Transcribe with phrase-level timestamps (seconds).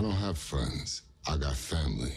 [0.00, 1.02] I don't have friends.
[1.28, 2.14] I got family.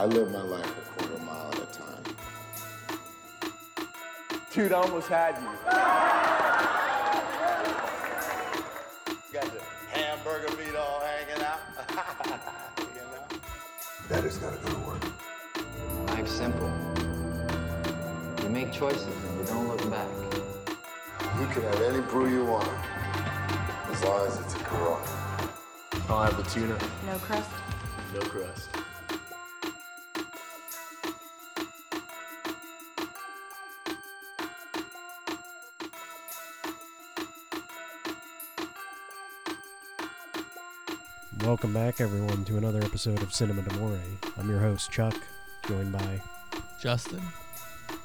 [0.00, 2.02] I live my life a quarter mile at a time.
[4.50, 5.44] Dude, I almost had you.
[9.30, 11.60] Got the hamburger meat all hanging out.
[12.78, 13.26] you know?
[14.08, 15.04] Daddy's gotta go to work.
[16.06, 16.72] Life's simple.
[18.42, 20.08] You make choices and you don't look back.
[21.38, 22.70] You can have any brew you want,
[23.90, 25.04] as long as it's a Corona.
[26.08, 26.78] I'll have the tuna.
[27.04, 27.50] No crust?
[28.14, 28.79] No crust.
[41.60, 44.00] Welcome back, everyone, to another episode of Cinema Demore.
[44.38, 45.14] I'm your host, Chuck,
[45.68, 46.18] joined by,
[46.80, 47.20] Justin.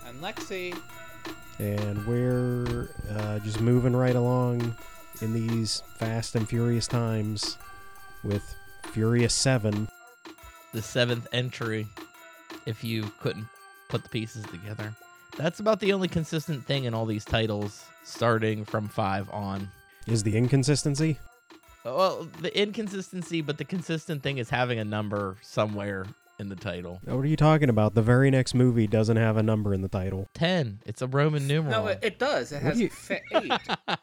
[0.06, 0.78] And Lexi.
[1.58, 4.76] and we're uh, just moving right along
[5.22, 7.58] in these fast and furious times
[8.26, 8.44] with
[8.92, 9.88] Furious 7.
[10.74, 11.88] the seventh entry
[12.66, 13.48] if you couldn't
[13.88, 14.94] put the pieces together.
[15.38, 19.70] That's about the only consistent thing in all these titles starting from five on.
[20.08, 21.20] Is the inconsistency?
[21.86, 26.06] Well, the inconsistency, but the consistent thing is having a number somewhere
[26.40, 27.00] in the title.
[27.06, 27.94] What are you talking about?
[27.94, 30.28] The very next movie doesn't have a number in the title.
[30.34, 30.80] 10.
[30.86, 31.84] It's a Roman numeral.
[31.84, 32.52] No, it, it does.
[32.52, 33.52] It has you- eight.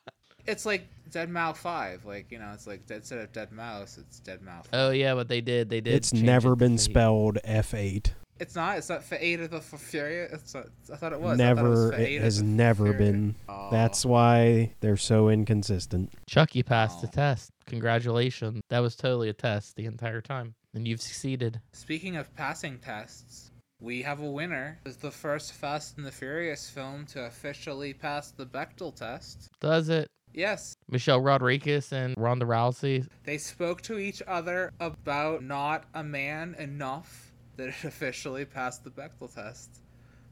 [0.46, 2.04] it's like Dead Mouse 5.
[2.06, 4.64] Like, you know, it's like instead of Dead Mouse, it's Dead Mouse.
[4.72, 5.68] oh, yeah, but they did.
[5.68, 5.94] They did.
[5.94, 6.80] It's never it been eight.
[6.80, 8.12] spelled F8.
[8.42, 8.76] It's not.
[8.76, 10.32] It's not for 8 of the for Furious.
[10.32, 11.40] It's not, I thought it was.
[11.40, 11.92] I thought it, was Never.
[11.92, 12.98] It has never Furious.
[12.98, 13.34] been.
[13.48, 13.68] Oh.
[13.70, 16.12] That's why they're so inconsistent.
[16.28, 17.52] Chuck, you passed the test.
[17.66, 18.60] Congratulations.
[18.68, 20.54] That was totally a test the entire time.
[20.74, 21.60] And you've succeeded.
[21.72, 24.80] Speaking of passing tests, we have a winner.
[24.84, 29.50] It's the first Fast and the Furious film to officially pass the Bechdel test.
[29.60, 30.08] Does it?
[30.34, 33.06] Yes, Michelle Rodriguez and Ronda Rousey.
[33.24, 38.90] They spoke to each other about not a man enough that it officially passed the
[38.90, 39.80] Bechdel test.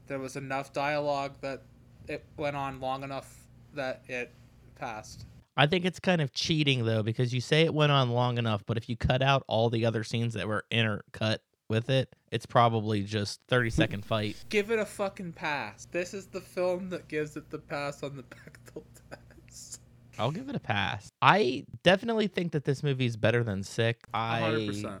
[0.07, 1.63] There was enough dialogue that
[2.07, 4.33] it went on long enough that it
[4.75, 5.25] passed.
[5.57, 8.63] I think it's kind of cheating though because you say it went on long enough,
[8.65, 11.37] but if you cut out all the other scenes that were intercut
[11.67, 14.35] with it, it's probably just 30 second fight.
[14.49, 15.87] Give it a fucking pass.
[15.91, 19.81] This is the film that gives it the pass on the Bechdel test.
[20.17, 21.09] I'll give it a pass.
[21.21, 24.01] I definitely think that this movie is better than Sick.
[24.13, 24.99] I 100%.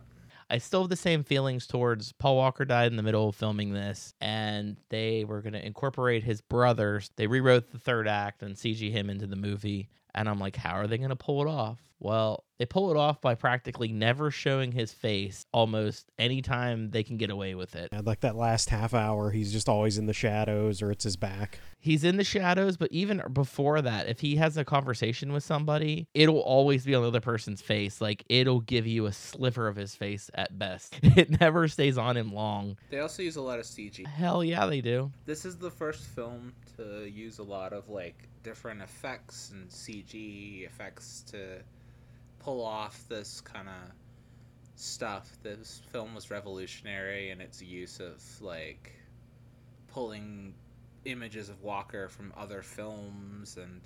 [0.51, 3.71] I still have the same feelings towards Paul Walker died in the middle of filming
[3.71, 7.09] this, and they were going to incorporate his brothers.
[7.15, 9.89] They rewrote the third act and CG him into the movie.
[10.13, 11.79] And I'm like, how are they going to pull it off?
[11.99, 17.17] Well, they pull it off by practically never showing his face almost anytime they can
[17.17, 17.89] get away with it.
[17.91, 21.15] And like that last half hour, he's just always in the shadows or it's his
[21.15, 21.59] back.
[21.79, 26.07] He's in the shadows, but even before that, if he has a conversation with somebody,
[26.15, 28.01] it'll always be on the other person's face.
[28.01, 30.99] Like it'll give you a sliver of his face at best.
[31.21, 32.77] It never stays on him long.
[32.89, 34.07] They also use a lot of CG.
[34.07, 35.11] Hell yeah, they do.
[35.25, 40.65] This is the first film to use a lot of like different effects and CG
[40.65, 41.59] effects to
[42.39, 43.91] pull off this kind of
[44.75, 45.29] stuff.
[45.43, 48.93] This film was revolutionary in its use of like
[49.87, 50.53] pulling
[51.05, 53.81] images of Walker from other films and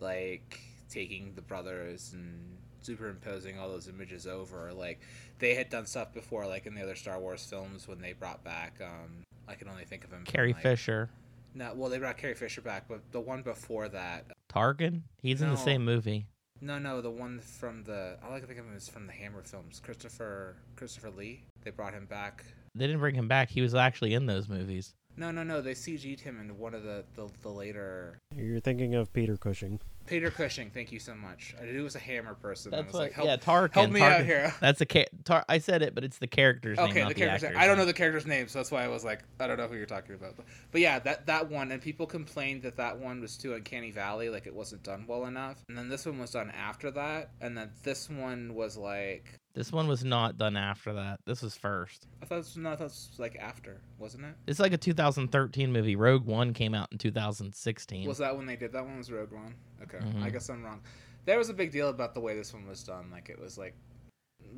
[0.00, 4.98] like taking the brothers and superimposing all those images over like
[5.38, 8.42] they had done stuff before like in the other Star Wars films when they brought
[8.42, 11.10] back um I can only think of him Carrie like- Fisher,
[11.54, 14.26] no, well, they brought Carrie Fisher back, but the one before that.
[14.52, 15.02] Tarkin?
[15.22, 15.60] He's in the No.
[15.64, 16.26] same movie.
[16.60, 19.12] No, no, the one from the I like to think of him as from the
[19.12, 19.80] Hammer films.
[19.80, 21.44] Christopher Christopher Lee.
[21.64, 22.44] They brought him back.
[22.74, 23.48] They didn't bring him back.
[23.50, 24.94] He was actually in those movies.
[25.16, 25.60] No, no, no.
[25.60, 28.18] They CG'd him in one of the the, the later.
[28.36, 29.80] You're thinking of Peter Cushing.
[30.10, 30.70] Peter Cushing.
[30.70, 31.54] Thank you so much.
[31.60, 32.72] I knew it was a Hammer person.
[32.72, 33.02] That's was what.
[33.02, 33.72] like, help, yeah, Tarkin.
[33.72, 34.52] help me out here.
[34.60, 37.14] That's a ca- Tar- I said it, but it's the character's name, Okay, not the
[37.14, 37.62] character's actor's name.
[37.62, 39.68] I don't know the character's name, so that's why I was like, I don't know
[39.68, 40.36] who you're talking about.
[40.36, 43.92] But, but yeah, that that one, and people complained that that one was too uncanny
[43.92, 45.58] valley, like it wasn't done well enough.
[45.68, 49.72] And then this one was done after that, and then this one was like, This
[49.72, 51.20] one was not done after that.
[51.26, 52.06] This was first.
[52.22, 54.34] I thought it was, no, I thought it was like after, wasn't it?
[54.46, 55.96] It's like a 2013 movie.
[55.96, 58.06] Rogue One came out in 2016.
[58.06, 58.96] Was that when they did that one?
[58.98, 59.54] Was Rogue One?
[59.82, 60.22] Okay, Mhm.
[60.22, 60.80] I guess I'm wrong.
[61.24, 63.10] There was a big deal about the way this one was done.
[63.10, 63.74] Like it was like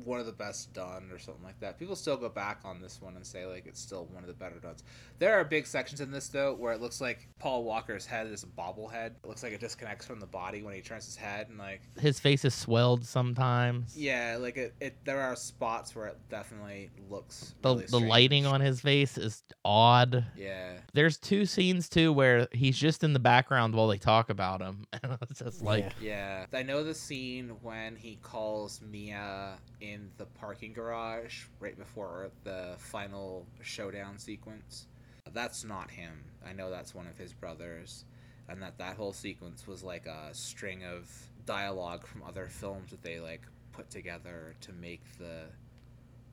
[0.03, 1.77] one of the best done or something like that.
[1.79, 4.33] People still go back on this one and say like it's still one of the
[4.33, 4.75] better done.
[5.19, 8.43] There are big sections in this though where it looks like Paul Walker's head is
[8.43, 9.11] a bobblehead.
[9.23, 11.81] It looks like it disconnects from the body when he turns his head and like
[11.99, 13.97] His face is swelled sometimes.
[13.97, 18.45] yeah, like it, it there are spots where it definitely looks The really the lighting
[18.45, 20.25] on his face is odd.
[20.37, 20.73] Yeah.
[20.93, 24.85] There's two scenes too where he's just in the background while they talk about him.
[25.03, 26.45] And it's just like Yeah.
[26.53, 32.31] Yeah, I know the scene when he calls Mia in the parking garage right before
[32.45, 34.87] the final showdown sequence.
[35.33, 36.23] That's not him.
[36.47, 38.05] I know that's one of his brothers,
[38.47, 41.11] and that that whole sequence was like a string of
[41.45, 43.41] dialogue from other films that they like
[43.73, 45.47] put together to make the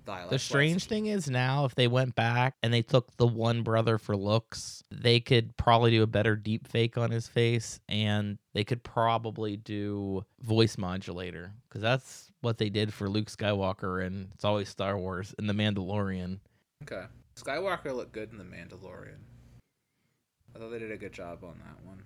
[0.05, 0.31] dialogue.
[0.31, 3.99] The strange thing is now, if they went back and they took the one brother
[3.99, 8.65] for looks, they could probably do a better deep fake on his face, and they
[8.65, 14.45] could probably do voice modulator because that's what they did for Luke Skywalker, and it's
[14.45, 16.39] always Star Wars and The Mandalorian.
[16.83, 17.05] Okay,
[17.37, 19.19] Skywalker looked good in the Mandalorian.
[20.55, 22.03] I thought they did a good job on that one.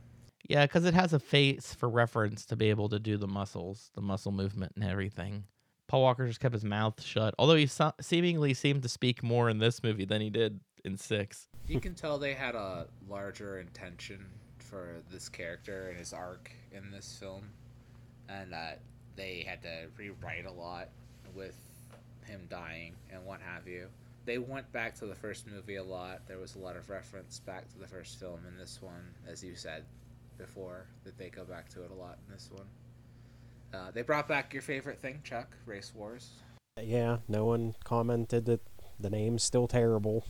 [0.48, 3.90] Yeah, because it has a face for reference to be able to do the muscles,
[3.94, 5.44] the muscle movement, and everything.
[5.94, 9.48] Paul Walker just kept his mouth shut, although he so- seemingly seemed to speak more
[9.48, 11.46] in this movie than he did in six.
[11.68, 14.26] you can tell they had a larger intention
[14.58, 17.44] for this character and his arc in this film,
[18.28, 18.80] and that
[19.14, 20.88] they had to rewrite a lot
[21.32, 21.56] with
[22.24, 23.86] him dying and what have you.
[24.24, 26.26] They went back to the first movie a lot.
[26.26, 29.44] There was a lot of reference back to the first film in this one, as
[29.44, 29.84] you said
[30.38, 32.66] before, that they go back to it a lot in this one.
[33.74, 36.30] Uh, they brought back your favorite thing, Chuck, Race Wars.
[36.82, 38.60] Yeah, no one commented that
[39.00, 40.24] the name's still terrible.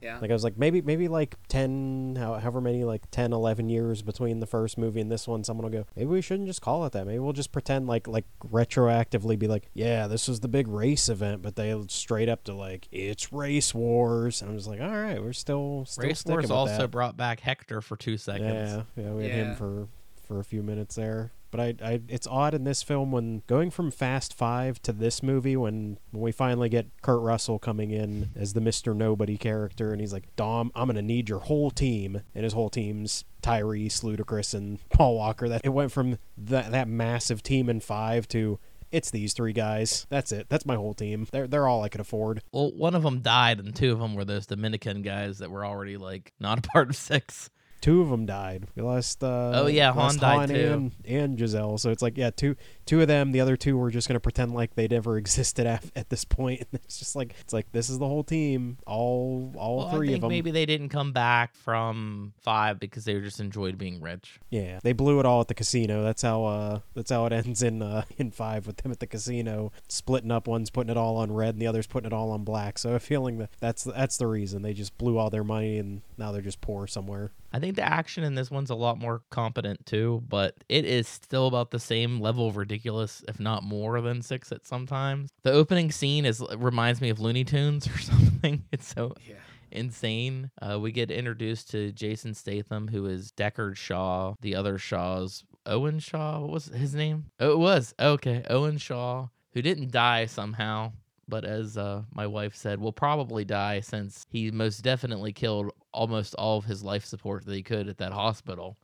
[0.00, 0.18] Yeah.
[0.20, 4.38] Like I was like maybe maybe like 10 however many like 10 11 years between
[4.38, 6.92] the first movie and this one someone will go maybe we shouldn't just call it
[6.92, 7.04] that.
[7.04, 11.08] Maybe we'll just pretend like like retroactively be like yeah, this was the big race
[11.08, 14.40] event but they straight up to like it's Race Wars.
[14.40, 16.88] And I'm just like all right, we're still still Race sticking Wars with also that.
[16.92, 18.84] brought back Hector for two seconds.
[18.96, 19.44] Yeah, yeah, we had Yeah.
[19.46, 19.88] him for
[20.28, 21.32] for a few minutes there.
[21.50, 25.22] But I, I, it's odd in this film when going from Fast Five to this
[25.22, 29.92] movie when when we finally get Kurt Russell coming in as the Mister Nobody character,
[29.92, 34.02] and he's like, "Dom, I'm gonna need your whole team," and his whole team's Tyrese,
[34.02, 35.48] Ludacris, and Paul Walker.
[35.48, 38.58] That it went from that that massive team in five to
[38.90, 40.06] it's these three guys.
[40.08, 40.46] That's it.
[40.48, 41.26] That's my whole team.
[41.30, 42.42] They're they're all I could afford.
[42.52, 45.64] Well, one of them died, and two of them were those Dominican guys that were
[45.64, 47.50] already like not a part of six.
[47.80, 48.66] Two of them died.
[48.74, 49.22] We lost.
[49.22, 50.72] Uh, Oh, yeah, lost Han died, too.
[50.72, 51.78] and, and Giselle.
[51.78, 52.56] So it's like, yeah, two
[52.88, 53.32] two of them.
[53.32, 56.48] The other two were just gonna pretend like they'd never existed at, at this point.
[56.72, 58.78] And it's just like it's like this is the whole team.
[58.86, 60.30] All all Well, three of them.
[60.30, 64.40] maybe they didn't come back from five because they just enjoyed being rich.
[64.50, 66.02] Yeah, they blew it all at the casino.
[66.02, 69.06] That's how uh that's how it ends in uh in five with them at the
[69.06, 70.48] casino, splitting up.
[70.48, 72.78] One's putting it all on red, and the other's putting it all on black.
[72.78, 75.44] So I have a feeling that that's that's the reason they just blew all their
[75.44, 77.32] money, and now they're just poor somewhere.
[77.52, 81.08] I think the action in this one's a lot more competent too, but it is
[81.08, 85.30] still about the same level of ridiculous, if not more than six at sometimes.
[85.42, 88.64] The opening scene is reminds me of Looney Tunes or something.
[88.72, 89.36] It's so Yeah.
[89.70, 90.50] insane.
[90.60, 94.34] Uh, we get introduced to Jason Statham, who is Deckard Shaw.
[94.40, 96.40] The other Shaw's Owen Shaw.
[96.40, 97.26] What was his name?
[97.40, 98.42] Oh, it was okay.
[98.48, 100.92] Owen Shaw, who didn't die somehow,
[101.28, 106.34] but as uh, my wife said, will probably die since he most definitely killed almost
[106.36, 108.76] all of his life support that he could at that hospital.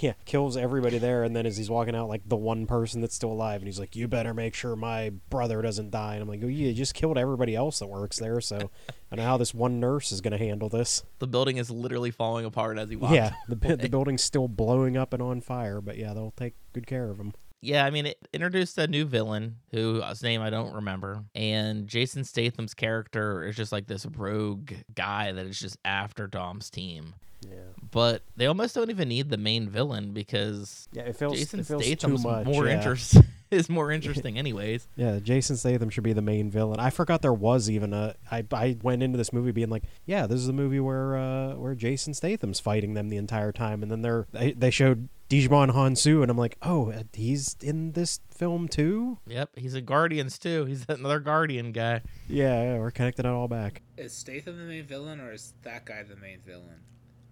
[0.00, 3.14] Yeah, kills everybody there, and then as he's walking out, like the one person that's
[3.14, 6.28] still alive, and he's like, "You better make sure my brother doesn't die." And I'm
[6.28, 8.70] like, "Oh, you just killed everybody else that works there, so
[9.12, 12.44] I know how this one nurse is gonna handle this." The building is literally falling
[12.44, 13.14] apart as he walks.
[13.14, 16.54] yeah, the bu- the building's still blowing up and on fire, but yeah, they'll take
[16.72, 17.32] good care of him.
[17.62, 21.24] Yeah, I mean, it introduced a new villain whose name I don't remember.
[21.34, 26.70] And Jason Statham's character is just like this rogue guy that is just after Dom's
[26.70, 27.14] team.
[27.50, 31.60] Yeah, but they almost don't even need the main villain because Yeah, it feels Jason
[31.60, 32.46] it feels Statham's too much.
[32.46, 32.76] more yeah.
[32.76, 33.16] interest
[33.50, 34.88] is more interesting anyways.
[34.96, 36.80] Yeah, Jason Statham should be the main villain.
[36.80, 38.14] I forgot there was even a.
[38.30, 41.54] I I went into this movie being like, yeah, this is the movie where uh
[41.54, 45.72] where Jason Statham's fighting them the entire time, and then they're they, they showed Djimon
[45.72, 49.18] Hounsou, and I'm like, oh, uh, he's in this film too.
[49.26, 50.64] Yep, he's a Guardians too.
[50.66, 52.02] He's another Guardian guy.
[52.28, 53.82] Yeah, yeah we're connecting it all back.
[53.96, 56.80] Is Statham the main villain or is that guy the main villain?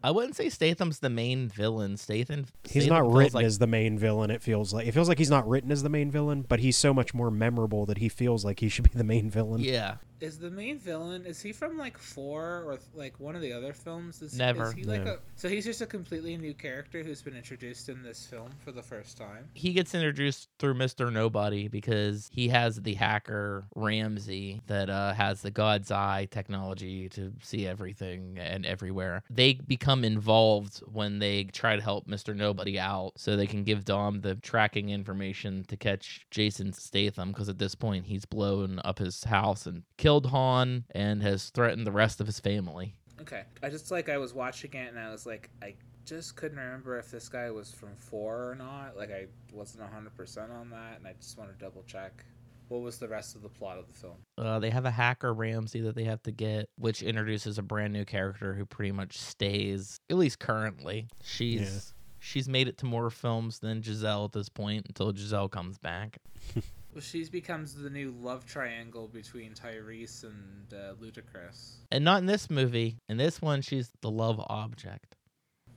[0.05, 1.97] I wouldn't say Statham's the main villain.
[1.97, 2.45] Statham.
[2.63, 4.31] He's Statham not written like, as the main villain.
[4.31, 6.77] It feels like it feels like he's not written as the main villain, but he's
[6.77, 9.63] so much more memorable that he feels like he should be the main villain.
[9.63, 11.27] Yeah, Is the main villain?
[11.27, 14.23] Is he from like four or like one of the other films?
[14.23, 14.69] Is, Never.
[14.69, 15.13] Is he like No.
[15.13, 15.19] a?
[15.37, 18.83] So he's just a completely new character who's been introduced in this film for the
[18.83, 19.49] first time.
[19.55, 21.13] he gets introduced through Mr.
[21.13, 27.33] Nobody because he has the hacker Ramsey that uh, has the God's Eye technology to
[27.43, 29.23] see everything and everywhere.
[29.29, 32.35] They become involved when they try to help Mr.
[32.35, 37.51] Nobody out so they can give Dom the tracking information to catch Jason Statham because
[37.51, 41.93] at this point he's blown up his house and killed Han and has threatened the
[41.93, 42.95] rest of his family.
[43.21, 43.43] Okay.
[43.63, 46.99] I just like I was watching it and I was like I just couldn't remember
[46.99, 48.97] if this guy was from four or not.
[48.97, 52.25] Like I wasn't hundred percent on that, and I just want to double check.
[52.69, 54.17] What was the rest of the plot of the film?
[54.39, 57.93] Uh, they have a hacker Ramsey that they have to get, which introduces a brand
[57.93, 61.07] new character who pretty much stays, at least currently.
[61.23, 61.95] She's Yeah.
[62.19, 66.19] she's made it to more films than Giselle at this point until Giselle comes back.
[66.95, 71.79] Well, she becomes the new love triangle between Tyrese and uh, Ludacris.
[71.91, 72.99] And not in this movie.
[73.09, 75.17] In this one, she's the love object.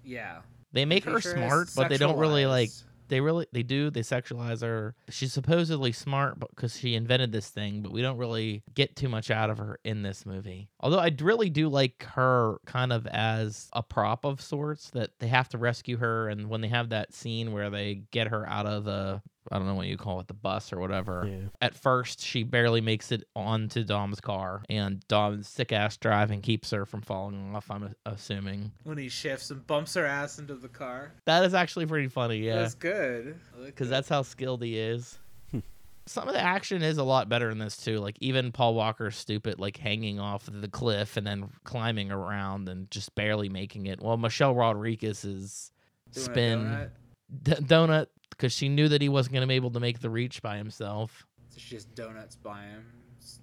[0.04, 0.42] Yeah.
[0.74, 2.70] They make her smart, but they don't really like.
[3.10, 4.94] They really they do they sexualize her.
[5.10, 9.32] She's supposedly smart because she invented this thing, but we don't really get too much
[9.32, 10.70] out of her in this movie.
[10.82, 15.30] Although I really do like her kind of as a prop of sorts that they
[15.30, 18.66] have to rescue her, and when they have that scene where they get her out
[18.66, 19.22] of the
[19.52, 21.28] I don't know what you call it, the bus or whatever.
[21.30, 21.48] Yeah.
[21.62, 26.70] At first, she barely makes it onto Dom's car, and Dom's sick ass driving keeps
[26.72, 27.70] her from falling off.
[27.72, 31.12] I'm assuming when he shifts and bumps her ass into the car.
[31.26, 32.38] that is actually pretty funny.
[32.40, 33.40] Yeah, That's good.
[33.66, 35.18] because that's how skilled he is.
[35.52, 35.60] Hmm.
[36.06, 38.00] Some of the action is a lot better in this too.
[38.00, 42.90] Like even Paul Walker's stupid, like hanging off the cliff and then climbing around and
[42.92, 44.02] just barely making it.
[44.02, 45.72] Well, Michelle Rodriguez's
[46.14, 46.90] Doing spin donut.
[47.44, 50.10] d- donut because she knew that he wasn't going to be able to make the
[50.10, 51.26] reach by himself.
[51.50, 52.86] So she just donuts by him,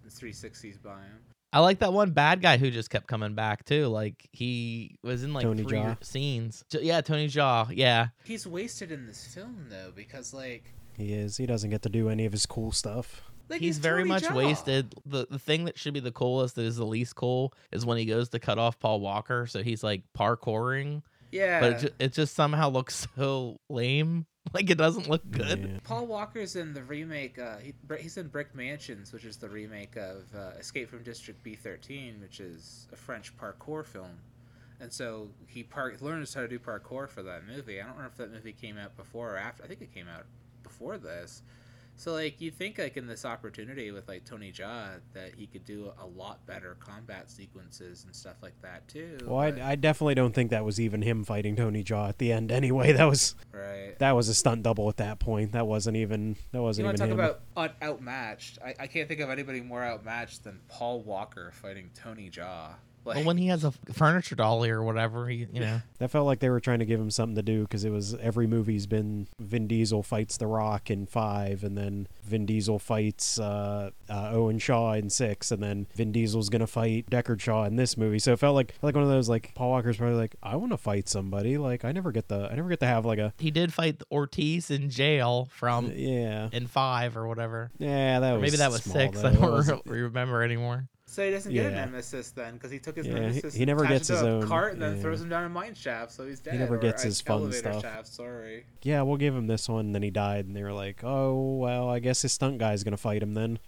[0.08, 1.18] 360s by him.
[1.52, 3.86] I like that one bad guy who just kept coming back too.
[3.86, 6.02] Like he was in like Tony three Jaa.
[6.04, 6.64] scenes.
[6.72, 7.68] Yeah, Tony Jaa.
[7.72, 11.36] Yeah, He's wasted in this film though because like, He is.
[11.36, 13.22] He doesn't get to do any of his cool stuff.
[13.48, 14.34] like he's very Tony much Jaa.
[14.34, 14.96] wasted.
[15.06, 17.98] The the thing that should be the coolest that is the least cool is when
[17.98, 19.46] he goes to cut off Paul Walker.
[19.46, 21.60] So he's like parkouring, Yeah.
[21.60, 24.26] but it, ju- it just somehow looks so lame.
[24.52, 25.58] Like it doesn't look good.
[25.58, 25.78] Yeah.
[25.82, 27.38] Paul Walker's in the remake.
[27.38, 31.42] Uh, he, he's in Brick Mansions, which is the remake of uh, Escape from District
[31.42, 34.18] B13, which is a French parkour film.
[34.80, 37.80] And so he par- learns how to do parkour for that movie.
[37.80, 39.64] I don't know if that movie came out before or after.
[39.64, 40.26] I think it came out
[40.62, 41.42] before this.
[41.96, 45.64] So like you think like in this opportunity with like Tony Jaa that he could
[45.64, 49.18] do a lot better combat sequences and stuff like that too.
[49.24, 52.32] Well, I, I definitely don't think that was even him fighting Tony Jaa at the
[52.32, 52.52] end.
[52.64, 53.98] Anyway, that was right.
[53.98, 55.52] that was a stunt double at that point.
[55.52, 57.20] That wasn't even that wasn't to even talk him.
[57.20, 58.58] about out- outmatched?
[58.64, 62.74] I, I can't think of anybody more outmatched than Paul Walker fighting Tony Jaa.
[63.04, 66.26] Like, Well, when he has a furniture dolly or whatever, he, you know, That felt
[66.26, 68.86] like they were trying to give him something to do because it was every movie's
[68.86, 74.30] been Vin Diesel fights The Rock in five, and then Vin Diesel fights uh, uh,
[74.32, 78.18] Owen Shaw in six, and then Vin Diesel's gonna fight Deckard Shaw in this movie.
[78.18, 80.72] So it felt like like one of those like Paul Walker's probably like I want
[80.72, 81.56] to fight somebody.
[81.58, 84.02] Like I never get the I never get to have like a he did fight
[84.10, 87.70] Ortiz in jail from yeah in five or whatever.
[87.78, 89.20] yeah that Or was maybe that was small, six.
[89.22, 89.28] though.
[89.28, 90.88] I don't remember anymore.
[91.14, 91.84] So he doesn't get a Yeah.
[91.84, 93.54] nemesis then because he took his Yeah, he- nemesis.
[93.54, 95.02] he and never gets his own- cart and then yeah.
[95.02, 96.54] throws him down a mine shaft, so he's dead.
[96.54, 97.82] He never gets a his fun stuff.
[97.82, 98.08] shaft.
[98.08, 98.66] Sorry.
[98.82, 99.86] yeah we'll give him this one.
[99.86, 102.82] And then he died, and they were like oh well I guess his stunt guy's
[102.84, 103.58] gonna fight him then.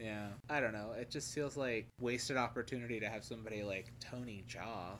[0.00, 0.92] Yeah, I don't know.
[0.92, 4.96] It just feels like wasted opportunity to have somebody like Tony Jaa,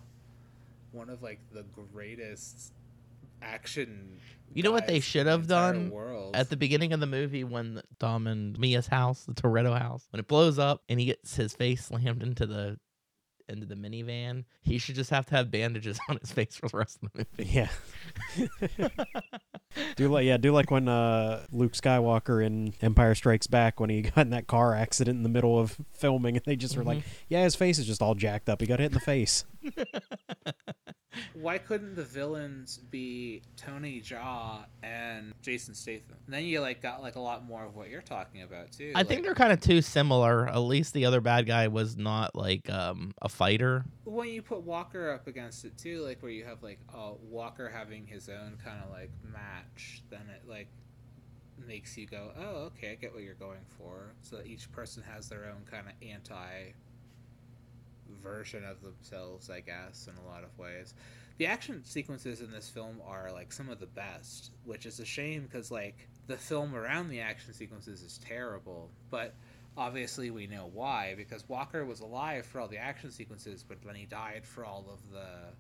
[0.93, 2.73] one of like the greatest
[3.43, 4.19] action.
[4.53, 6.35] You know what they should have entire done World.
[6.35, 10.21] At the beginning of the movie, when Dom and Mia's house, the Toretto house, when
[10.21, 12.79] it blows up and he gets his face slammed into the
[13.51, 16.77] into the minivan, he should just have to have bandages on his face for the
[16.77, 17.51] rest of the movie.
[17.51, 17.69] Yeah.
[19.97, 24.03] do like yeah, do like when uh, Luke Skywalker in Empire Strikes Back when he
[24.15, 26.99] got in that car accident in the middle of filming and they just were like,
[26.99, 27.09] Mm-hmm.
[27.29, 28.61] yeah, his face is just all jacked up.
[28.61, 29.45] He got hit in the face.
[31.35, 36.17] why couldn't the villains be Tony Jaa and Jason Statham?
[36.27, 38.93] And then you like got like a lot more of what you're talking about too.
[38.95, 40.49] I think they're kind of too similar.
[40.49, 43.85] At least the other bad guy was not like um, a fighter.
[44.05, 47.69] when you put Walker up against it too, like where you have like uh, Walker
[47.69, 50.69] having his own kind of like match, then it like
[51.67, 54.15] makes you go, oh, okay, I get what you're going for.
[54.23, 56.73] So that each person has their own kind of anti
[58.23, 60.95] version of themselves, I guess, in a lot of ways.
[61.39, 65.05] The action sequences in this film are like some of the best, which is a
[65.05, 69.35] shame because like the film around the action sequences is terrible, but
[69.77, 73.95] obviously we know why because Walker was alive for all the action sequences, but then
[73.95, 75.55] he died for all of the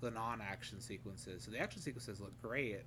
[0.00, 1.44] the non-action sequences.
[1.44, 2.82] So the action sequences look great.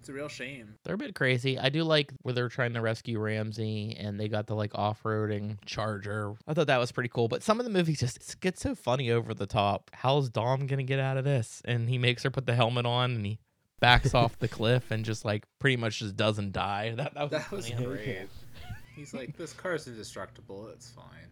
[0.00, 0.76] It's a real shame.
[0.82, 1.58] They're a bit crazy.
[1.58, 5.58] I do like where they're trying to rescue Ramsey and they got the like off-roading
[5.66, 6.32] charger.
[6.48, 7.28] I thought that was pretty cool.
[7.28, 9.90] But some of the movies just get so funny over the top.
[9.92, 11.60] How's Dom gonna get out of this?
[11.66, 13.38] And he makes her put the helmet on and he
[13.78, 16.94] backs off the cliff and just like pretty much just doesn't die.
[16.96, 18.28] That that was, That was great.
[18.96, 20.68] He's like, this car's indestructible.
[20.68, 21.28] It's fine.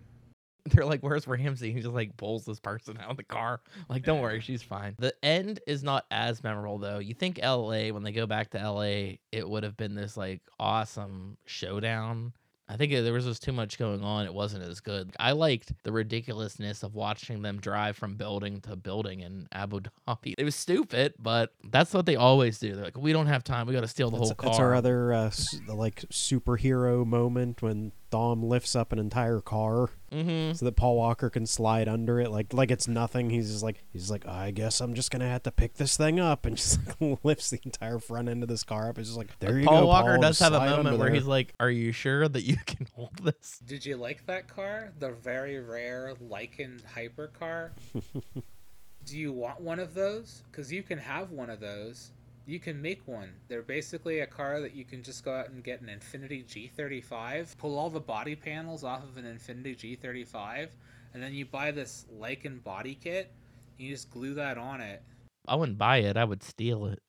[0.75, 3.61] They're like, "Where's Ramsey?" He just like pulls this person out of the car.
[3.89, 4.95] Like, don't worry, she's fine.
[4.99, 6.99] The end is not as memorable though.
[6.99, 7.93] You think L.A.
[7.93, 9.21] when they go back to L.A.
[9.33, 12.33] it would have been this like awesome showdown.
[12.71, 14.27] I think there was just too much going on.
[14.27, 15.15] It wasn't as good.
[15.19, 20.35] I liked the ridiculousness of watching them drive from building to building in Abu Dhabi.
[20.37, 22.75] It was stupid, but that's what they always do.
[22.75, 23.67] They're like, "We don't have time.
[23.67, 25.31] We got to steal the That's, whole car." that's our other uh,
[25.69, 30.53] like superhero moment when Dom lifts up an entire car mm-hmm.
[30.53, 33.31] so that Paul Walker can slide under it like like it's nothing.
[33.31, 36.19] He's just like he's like I guess I'm just gonna have to pick this thing
[36.21, 38.99] up and just like, lifts the entire front end of this car up.
[38.99, 39.71] It's just like there you go.
[39.71, 39.87] Paul go.
[39.89, 42.57] Walker Paul, does have a moment where there." he's like, "Are you sure that you
[42.67, 44.93] can hold this?" Did you like that car?
[44.99, 47.71] The very rare Lykan hypercar?
[49.05, 50.43] Do you want one of those?
[50.51, 52.11] Because you can have one of those.
[52.49, 53.29] You can make one.
[53.49, 57.59] They're basically a car that you can just go out and get an Infiniti G35,
[57.59, 60.71] pull all the body panels off of an Infiniti G35,
[61.13, 63.31] and then you buy this Lykan body kit.
[63.77, 65.03] You just glue that on it.
[65.47, 66.17] I wouldn't buy it.
[66.17, 67.03] I would steal it.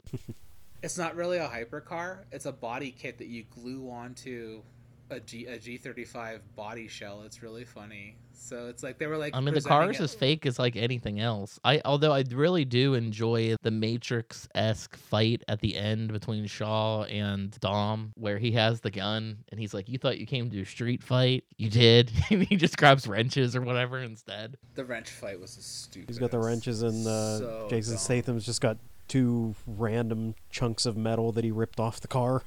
[0.83, 2.25] It's not really a hypercar.
[2.33, 4.61] It's a body kit that you glue onto
[5.09, 7.23] a G a G35 body shell.
[7.25, 8.17] It's really funny.
[8.31, 9.35] So it's like they were like.
[9.35, 11.59] I mean, the presenting car is as fake as like anything else.
[11.63, 17.03] I although I really do enjoy the Matrix esque fight at the end between Shaw
[17.03, 20.61] and Dom, where he has the gun and he's like, "You thought you came to
[20.61, 21.43] a street fight?
[21.57, 24.57] You did." and he just grabs wrenches or whatever instead.
[24.75, 26.09] The wrench fight was a stupid.
[26.09, 27.99] He's got the wrenches and uh, So Jason dumb.
[27.99, 28.77] Statham's just got
[29.09, 32.43] two random chunks of metal that he ripped off the car.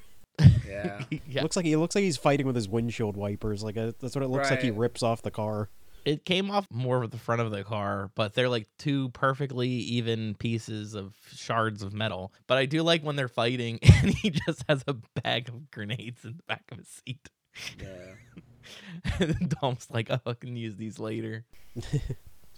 [0.66, 1.03] Yeah.
[1.27, 3.62] yeah, Looks like he looks like he's fighting with his windshield wipers.
[3.62, 4.62] Like uh that's what it looks like.
[4.62, 5.68] He rips off the car.
[6.05, 9.68] it came off more of the front of the car, but they're like two perfectly
[9.68, 12.33] even pieces of shards of metal.
[12.47, 16.25] But I do like when they're fighting and he just has a bag of grenades
[16.25, 17.29] in the back of his seat.
[17.81, 18.14] Yeah.
[19.21, 21.45] and Dom's like, "Oh, I can use these later."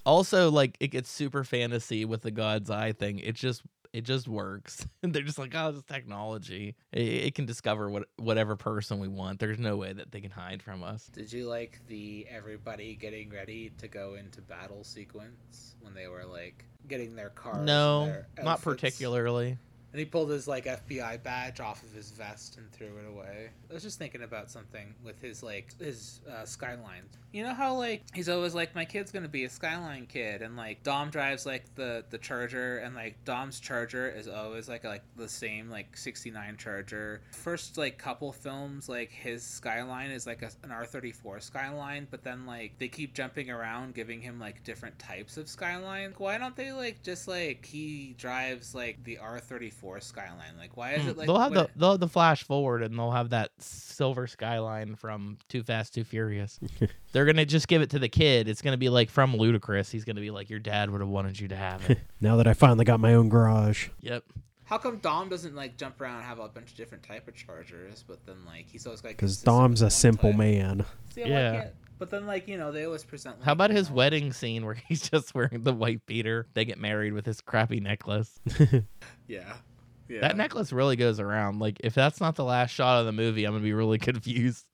[0.07, 3.19] also, like it gets super fantasy with the God's Eye thing.
[3.19, 3.63] It just
[3.95, 4.85] it just works.
[5.03, 6.75] They're just like, "Oh, it's technology.
[6.93, 9.39] It, it can discover what whatever person we want.
[9.39, 13.31] There's no way that they can hide from us." Did you like the everybody getting
[13.31, 17.65] ready to go into battle sequence when they were like getting their cars?
[17.65, 19.59] No, their not particularly.
[19.95, 23.51] And he pulled his like FBI badge off of his vest and threw it away.
[23.71, 27.05] I was just thinking about something with his like his uh, skyline.
[27.31, 30.57] You know how like he's always like my kid's gonna be a skyline kid, and
[30.57, 35.03] like Dom drives like the the Charger, and like Dom's Charger is always like like
[35.15, 37.21] the same like '69 Charger.
[37.31, 42.47] First like couple films like his skyline is like a, an R34 skyline, but then
[42.47, 46.15] like they keep jumping around, giving him like different types of skyline.
[46.19, 50.57] Why don't they like just like he drives like the R34 skyline?
[50.59, 51.11] Like why is hmm.
[51.11, 54.27] it like they'll have the they'll have the flash forward and they'll have that silver
[54.27, 56.59] skyline from Too Fast Too Furious.
[57.13, 58.49] They're gonna just give it to the kid.
[58.49, 59.91] It's gonna be like from Ludacris.
[59.91, 62.47] He's gonna be like, "Your dad would have wanted you to have it." Now that
[62.47, 63.89] I finally got my own garage.
[64.01, 64.25] yep.
[64.65, 67.35] How come Dom doesn't like jump around and have a bunch of different type of
[67.35, 70.39] chargers, but then like he's always like Because Dom's a simple type?
[70.39, 70.87] man.
[71.15, 71.53] See, I Yeah.
[71.53, 71.75] like.
[71.99, 73.37] But then like you know they always present.
[73.43, 76.47] How about his know- wedding scene where he's just wearing the white beater?
[76.55, 78.41] They get married with his crappy necklace.
[79.27, 79.55] Yeah.
[80.09, 80.21] Yeah.
[80.21, 81.61] That necklace really goes around.
[81.61, 84.67] Like, if that's not the last shot of the movie, I'm gonna be really confused.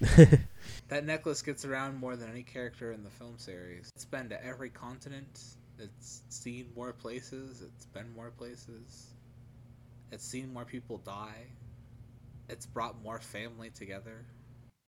[0.88, 3.90] That necklace gets around more than any character in the film series.
[3.94, 5.40] It's been to every continent.
[5.78, 7.62] It's seen more places.
[7.62, 9.06] It's been more places.
[10.10, 11.46] It's seen more people die.
[12.50, 14.26] It's brought more family together.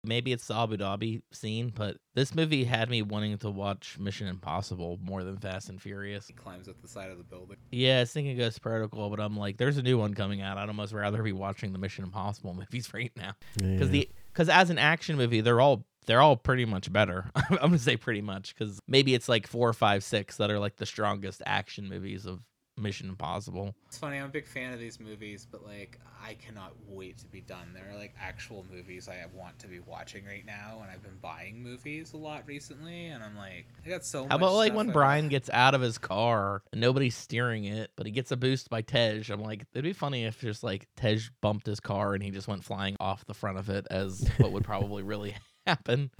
[0.04, 4.28] Maybe it's the Abu Dhabi scene, but this movie had me wanting to watch Mission
[4.28, 6.28] Impossible more than Fast and Furious.
[6.28, 7.56] He climbs up the side of the building.
[7.72, 10.56] Yeah, I was thinking Ghost Protocol, but I'm like, there's a new one coming out.
[10.56, 13.86] I'd almost rather be watching the Mission Impossible movies right now because Yeah.
[13.86, 17.28] the because as an action movie, they're all they're all pretty much better.
[17.34, 20.76] I'm gonna say pretty much because maybe it's like four, five, six that are like
[20.76, 22.40] the strongest action movies of
[22.78, 23.74] Mission Impossible.
[23.86, 27.26] It's funny, I'm a big fan of these movies, but like I cannot wait to
[27.26, 27.72] be done.
[27.74, 31.18] There are like actual movies I want to be watching right now, and I've been
[31.22, 34.22] buying movies a lot recently, and I'm like, I got so.
[34.22, 37.64] How much about like when I- Brian gets out of his car and nobody's steering
[37.64, 39.22] it, but he gets a boost by Tej?
[39.30, 42.48] I'm like, it'd be funny if just like Tej bumped his car and he just
[42.48, 45.34] went flying off the front of it, as what would probably really
[45.66, 46.10] happen.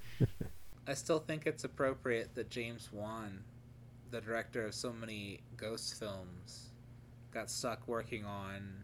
[0.87, 3.43] I still think it's appropriate that James Wan,
[4.11, 6.69] the director of so many ghost films,
[7.31, 8.83] got stuck working on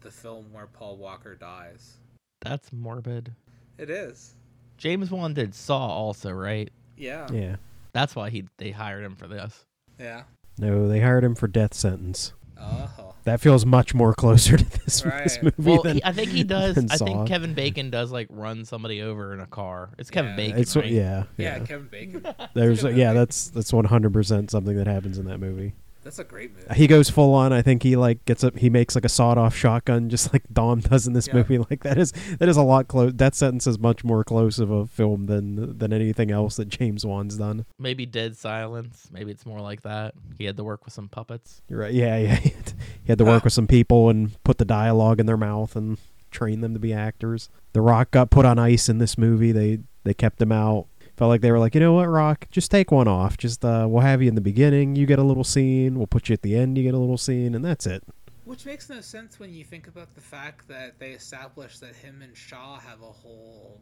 [0.00, 1.96] the film where Paul Walker dies.
[2.40, 3.32] That's morbid.
[3.78, 4.34] It is.
[4.76, 6.70] James Wan did Saw also, right?
[6.96, 7.26] Yeah.
[7.32, 7.56] yeah.
[7.92, 9.64] That's why he they hired him for this.
[9.98, 10.24] Yeah.
[10.58, 12.32] No, they hired him for Death Sentence.
[12.58, 13.05] Oh.
[13.26, 16.42] That feels much more closer to this, this movie Well, than he, I think he
[16.58, 16.78] does.
[16.78, 17.04] I Saw.
[17.04, 19.90] think Kevin Bacon does like run somebody over in a car.
[19.98, 20.36] It's Kevin Yeah.
[20.36, 20.86] Bacon, it's right?
[20.86, 21.64] yeah, Yeah, yeah.
[21.64, 22.26] Kevin Bacon.
[22.54, 25.74] There's Good yeah, that's that's 100% something that happens in that movie.
[26.06, 26.72] That's a great movie.
[26.74, 27.52] He goes full on.
[27.52, 28.56] I think he like gets up.
[28.56, 31.34] He makes like a sawed-off shotgun, just like Dom does in this Yeah.
[31.34, 31.58] movie.
[31.58, 33.12] Like that is that is a lot close.
[33.16, 37.04] That sentence is much more close of a film than than anything else that James
[37.04, 37.66] Wan's done.
[37.78, 39.08] Maybe Dead Silence.
[39.12, 40.14] Maybe it's more like that.
[40.38, 41.60] He had to work with some puppets.
[41.68, 41.92] You're right.
[41.92, 42.34] Yeah, yeah.
[42.36, 43.46] He had to, he had to work Huh.
[43.46, 45.98] with some people and put the dialogue in their mouth and
[46.30, 47.48] train them to be actors.
[47.72, 49.50] The Rock got put on ice in this movie.
[49.52, 50.86] They they kept him out.
[51.16, 53.38] Felt like they were like, you know what, Rock, just take one off.
[53.38, 54.96] Just uh, we'll have you in the beginning.
[54.96, 55.96] You get a little scene.
[55.96, 56.76] We'll put you at the end.
[56.76, 58.04] You get a little scene, and that's it.
[58.44, 62.20] Which makes no sense when you think about the fact that they established that him
[62.22, 63.80] and Shaw have a whole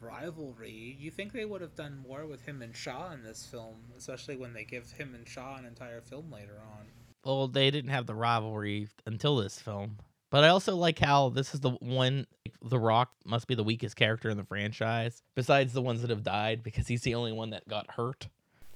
[0.00, 0.96] rivalry.
[0.98, 4.36] You think they would have done more with him and Shaw in this film, especially
[4.36, 6.86] when they give him and Shaw an entire film later on.
[7.24, 9.98] Well, they didn't have the rivalry until this film.
[10.30, 12.26] But I also like how this is the one
[12.62, 16.24] The Rock must be the weakest character in the franchise, besides the ones that have
[16.24, 18.28] died, because he's the only one that got hurt.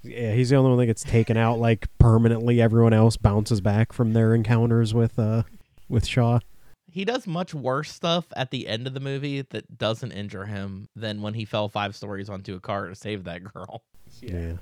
[0.02, 2.60] Yeah, he's the only one that gets taken out like permanently.
[2.60, 5.42] Everyone else bounces back from their encounters with uh
[5.88, 6.38] with Shaw.
[6.86, 10.88] He does much worse stuff at the end of the movie that doesn't injure him
[10.96, 13.82] than when he fell five stories onto a car to save that girl.
[14.20, 14.54] Yeah.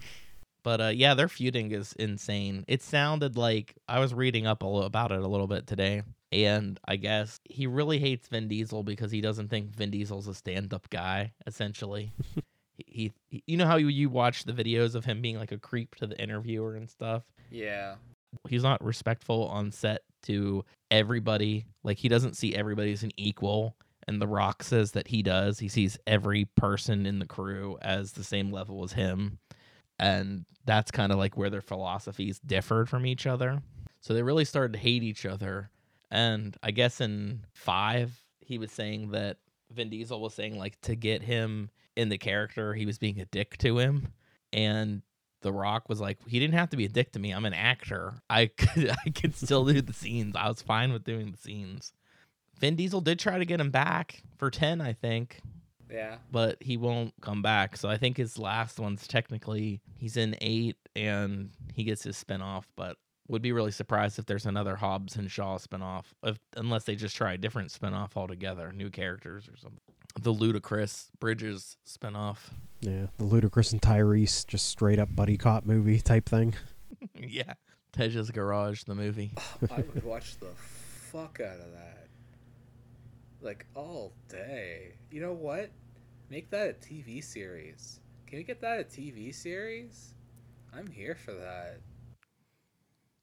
[0.63, 2.65] But uh, yeah, their feuding is insane.
[2.69, 6.03] It sounded like I was reading up a little about it a little bit today,
[6.33, 10.35] and I guess he really hates Vin Diesel because he doesn't think Vin Diesel's a
[10.35, 11.33] stand-up guy.
[11.47, 12.13] Essentially,
[12.77, 15.59] he, he, you know how you, you watch the videos of him being like a
[15.59, 17.23] creep to the interviewer and stuff.
[17.51, 17.95] Yeah.
[18.49, 21.67] He's not respectful on set to everybody.
[21.83, 23.77] Like he doesn't see everybody as an equal.
[24.07, 25.59] And The Rock says that he does.
[25.59, 29.39] He sees every person in the crew as the same level as him
[29.99, 33.63] and that's kind of like where their philosophies differed from each other.
[34.01, 35.71] So they really started to hate each other.
[36.11, 39.39] And I guess in five, he was saying that
[39.71, 43.25] Vin Diesel was saying like to get him in the character, he was being a
[43.27, 44.09] dick to him,
[44.53, 45.03] and
[45.43, 47.33] The Rock was like, he didn't have to be a dick to me.
[47.33, 48.15] I'm an actor.
[48.31, 50.35] I could I could still do the scenes.
[50.37, 51.93] I was fine with doing the scenes.
[52.59, 55.41] Vin Diesel did try to get him back for ten, I think,
[55.91, 56.17] Yeah.
[56.33, 57.77] but he won't come back.
[57.77, 62.65] So I think his last one's technically he's in eight and he gets his spinoff,
[62.75, 62.97] but
[63.29, 67.15] would be really surprised if there's another Hobbs and Shaw spinoff, if, unless they just
[67.15, 69.81] try a different spinoff altogether, new characters or something.
[70.21, 72.39] The ludicrous Bridges spinoff.
[72.81, 76.55] Yeah, the Ludacris and Tyrese, just straight up buddy cop movie type thing.
[77.15, 77.55] yeah.
[77.93, 79.33] Tej's Garage, the movie.
[79.71, 82.09] I would watch the fuck out of that.
[83.41, 84.95] Like all day.
[85.11, 85.71] You know what?
[86.31, 88.01] Make that a TV series.
[88.27, 90.15] Can we get that a TV series?
[90.75, 91.81] I'm here for that.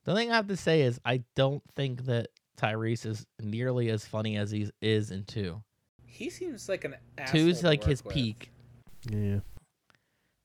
[0.06, 4.06] The thing I have to say is I don't think that Tyrese is nearly as
[4.06, 5.62] funny as he is in two.
[6.06, 6.96] He seems like an
[7.28, 8.14] Two's like his with.
[8.14, 8.52] peak.
[9.10, 9.40] Yeah,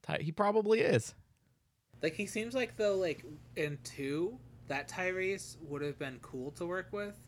[0.03, 1.15] Ty- he probably is.
[2.03, 3.25] Like he seems like though like
[3.57, 7.21] in two that Tyrese would have been cool to work with,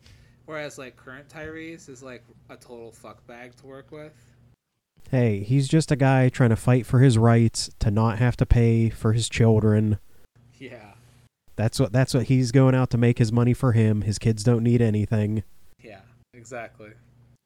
[0.45, 4.13] whereas like current Tyrese is like a total fuckbag to work with.
[5.11, 8.45] hey, he's just a guy trying to fight for his rights to not have to
[8.45, 9.99] pay for his children.
[10.55, 10.93] Yeah,
[11.55, 14.01] That's what that's what he's going out to make his money for him.
[14.01, 15.43] His kids don't need anything.
[15.81, 15.99] yeah,
[16.33, 16.89] exactly.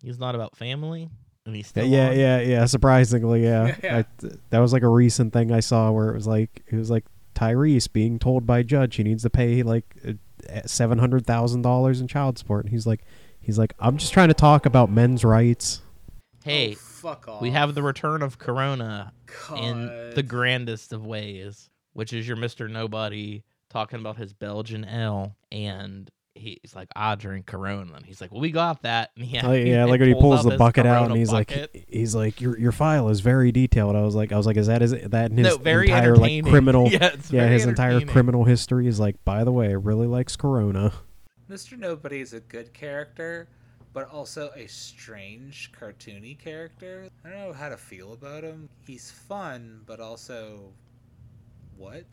[0.04, 1.10] He's not about family,
[1.46, 2.20] and he's Yeah, still yeah, on.
[2.20, 2.66] yeah, yeah.
[2.66, 3.76] Surprisingly, yeah.
[3.84, 3.98] Yeah.
[4.24, 6.90] I, that was like a recent thing I saw where it was like it was
[6.90, 10.14] like Tyrese being told by a judge he needs to pay like uh,
[10.48, 13.02] eh, seven hundred thousand dollars in child support, and he's like,
[13.42, 15.82] he's like, I'm just trying to talk about men's rights.
[16.46, 17.42] Hey, Oh, fuck off.
[17.42, 19.12] We have the return of Corona
[19.56, 22.70] in the grandest of ways, which is your Mr.
[22.70, 25.36] Nobody talking about his Belgian ale.
[25.52, 27.94] And he's like, I drink Corona.
[27.96, 29.12] And he's like, Well, we got that.
[29.16, 31.32] And he, Oh, yeah, he like when he pulls the this bucket out and he's
[31.32, 31.72] bucket.
[31.74, 33.96] like, he's like, your your file is very detailed.
[33.96, 36.16] I was like, I was like, is that is that in his no, very entire
[36.16, 36.90] like criminal?
[36.90, 39.24] Yeah, yeah, his entire criminal history is like.
[39.26, 40.94] By the way, really likes Corona.
[41.50, 41.78] Mr.
[41.78, 43.48] Nobody is a good character,
[43.94, 47.08] but also a strange, cartoony character.
[47.26, 48.70] I don't know how to feel about him.
[48.86, 50.72] He's fun, but also.
[51.78, 52.06] What?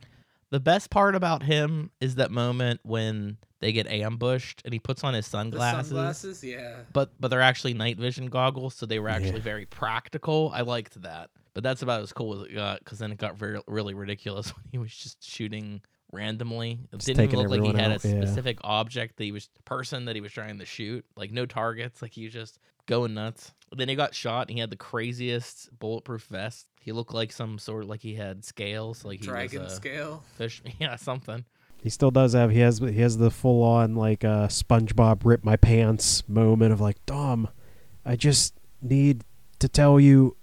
[0.54, 5.02] The best part about him is that moment when they get ambushed and he puts
[5.02, 5.90] on his sunglasses.
[5.90, 6.38] The sunglasses.
[6.38, 6.44] sunglasses?
[6.44, 6.76] Yeah.
[6.92, 9.50] But but they're actually night vision goggles, so they were actually Yeah.
[9.52, 10.52] very practical.
[10.54, 11.30] I liked that.
[11.54, 14.50] But that's about as cool as it got, because then it got very really ridiculous
[14.56, 15.80] when he was just shooting
[16.14, 16.78] randomly.
[16.92, 18.20] It Just didn't even look like he had out, a yeah.
[18.22, 21.04] specific object that he was person that he was trying to shoot.
[21.16, 22.00] Like no targets.
[22.00, 23.52] Like he was just going nuts.
[23.76, 24.42] Then he got shot.
[24.48, 26.66] and He had the craziest bulletproof vest.
[26.80, 29.04] He looked like some sort of like he had scales.
[29.04, 30.22] Like he Dragon was a scale.
[30.36, 30.62] fish.
[30.78, 31.44] Yeah, something.
[31.82, 35.44] He still does have he has he has the full on like uh, SpongeBob rip
[35.44, 37.48] my pants moment of like Dom,
[38.06, 39.22] I just need
[39.58, 40.36] to tell you,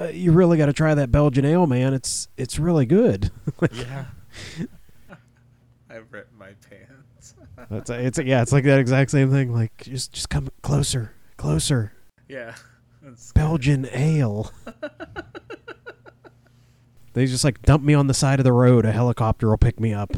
[0.00, 1.92] uh, you really got to try that Belgian ale, man.
[1.94, 3.30] It's it's really good.
[3.72, 4.04] Yeah.
[5.90, 7.34] I ripped my pants.
[7.70, 9.52] it's it's yeah, it's like that exact same thing.
[9.52, 11.92] Like just just come closer, closer.
[12.28, 12.54] yeah.
[13.02, 14.50] That's Belgian ale.
[17.14, 18.84] they just like dump me on the side of the road.
[18.84, 20.10] A helicopter will pick me up.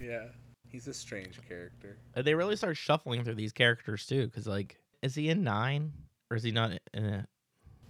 [0.00, 0.24] Yeah.
[0.68, 1.96] He's a strange character.
[2.14, 5.92] Uh, They really start shuffling through these characters too, because like, is he in nine
[6.30, 7.26] or is he not in it?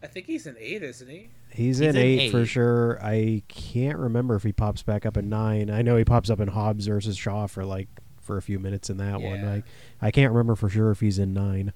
[0.02, 1.28] I think he's an eight, isn't he?
[1.50, 2.98] He's, He's in, in eight, for sure.
[3.02, 5.70] I can't remember if he pops back up in nine.
[5.70, 7.88] I know he pops up in Hobbs versus Shaw for like
[8.20, 9.40] for a few minutes in that one.
[9.40, 9.52] Yeah.
[9.52, 9.62] I
[10.02, 11.72] I can't remember for sure if he's in nine.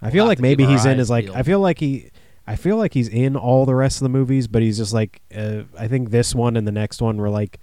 [0.00, 1.36] I We'll feel like maybe he's in eyes as like peeled.
[1.36, 2.10] I feel like he
[2.46, 5.20] I feel like he's in all the rest of the movies, but he's just like
[5.34, 7.58] uh, I think this one and the next one were like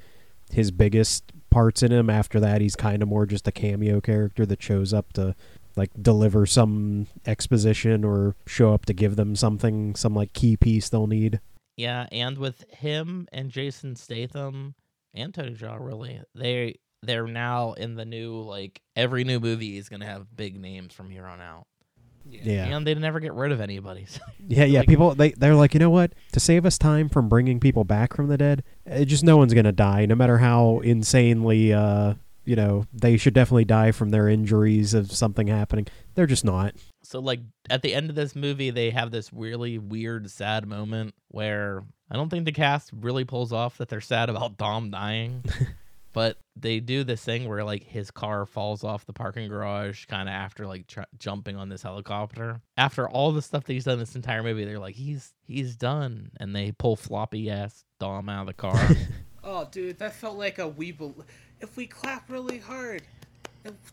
[0.51, 2.09] his biggest parts in him.
[2.09, 5.35] After that, he's kind of more just a cameo character that shows up to
[5.79, 10.89] like deliver some exposition or show up to give them something, some like key piece
[10.89, 11.39] they'll need.
[11.77, 14.75] Yeah, and with him and Jason Statham
[15.13, 19.87] and Tony Jaa, really, they they're now in the new like every new movie is
[19.89, 21.65] gonna have big names from here on out,
[22.29, 22.65] Yeah.
[22.65, 24.05] and they never get rid of anybody.
[24.09, 24.79] so- Yeah, yeah.
[24.79, 26.11] Like- people they they're like, you know what?
[26.33, 29.53] To save us time from bringing people back from the dead, uh, just no one's
[29.53, 32.15] gonna die, no matter how insanely, uh,
[32.49, 35.85] you know, they should definitely die from their injuries of something happening.
[36.15, 36.73] They're just not.
[37.03, 41.13] So like at the end of this movie, they have this really weird, sad moment
[41.27, 45.45] where I don't think the cast really pulls off that they're sad about Dom dying,
[46.11, 50.27] but they do this thing where like his car falls off the parking garage, kind
[50.27, 52.61] of after like tr- jumping on this helicopter.
[52.77, 56.31] After all the stuff that he's done this entire movie, they're like he's he's done,
[56.39, 58.89] and they pull floppy ass Dom out of the car.
[59.43, 60.97] Oh, dude, that felt like a we.
[61.59, 63.03] Bel- if we clap really hard,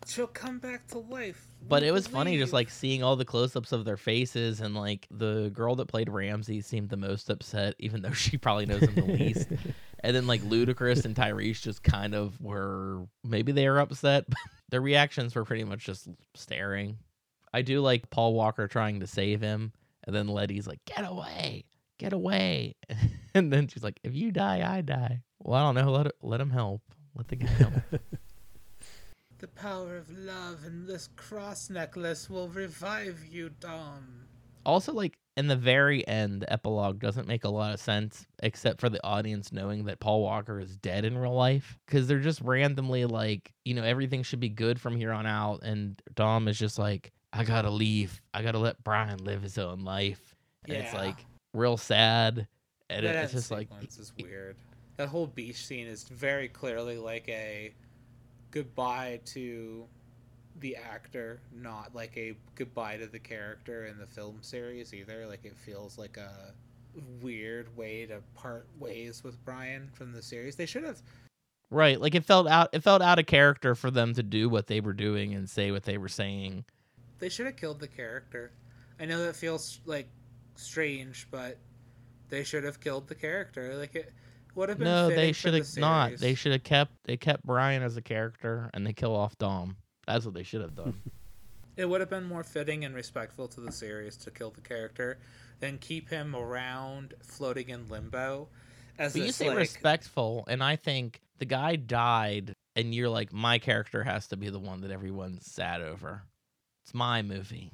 [0.07, 1.47] she'll come back to life.
[1.69, 4.75] But We it was funny just like seeing all the close-ups of their faces and
[4.75, 8.83] like the girl that played Ramsey seemed the most upset even though she probably knows
[8.83, 9.49] him the least.
[10.01, 14.39] And then like Ludacris and Tyrese just kind of were maybe they were upset, but
[14.69, 16.99] their reactions were pretty much just staring.
[17.53, 19.73] I do like Paul Walker trying to save him
[20.05, 21.65] and then Letty's like, "Get away.
[21.99, 22.77] Get away."
[23.35, 26.41] And then she's like, "If you die, I die." Well, I don't know, let let
[26.41, 26.83] him help.
[27.17, 27.73] Let the guy help.
[29.39, 34.25] The power of love and this cross necklace will revive you, Dom.
[34.65, 38.81] also like in the very end the epilogue doesn't make a lot of sense except
[38.81, 42.41] for the audience knowing that paul walker is dead in real life because they're just
[42.41, 46.59] randomly like you know everything should be good from here on out and dom is
[46.59, 50.95] just like i gotta leave i gotta let brian live his own life and it's
[50.95, 52.49] like real sad
[52.89, 54.57] and it- that it's just like sequence is weird.
[54.97, 57.75] That whole beach scene is very clearly like a
[58.51, 59.87] goodbye to
[60.61, 65.27] the actor, not like a goodbye to the character in the film series either.
[65.27, 66.55] Like it feels like a
[67.21, 70.57] weird way to part ways with Brian from the series.
[70.57, 71.03] They should have
[71.69, 74.69] right like it felt out it felt out of character for them to do what
[74.69, 76.65] they were doing and say what they were saying
[77.19, 78.53] they should have killed the character.
[79.01, 80.09] I know that feels like
[80.57, 81.59] strange, but
[82.29, 83.77] they should have killed the character.
[83.77, 84.13] Like it
[84.57, 87.17] would have been no they for should the have not they should have kept they
[87.17, 90.75] kept brian as a character and they kill off dom that's what they should have
[90.75, 91.03] done
[91.77, 95.19] It would have been more fitting and respectful to the series to kill the character
[95.61, 98.49] than keep him around floating in limbo.
[98.99, 103.33] As But you say like, respectful, and I think the guy died, and you're like,
[103.33, 106.25] my character has to be the one that everyone's sad over.
[106.85, 107.73] It's my movie.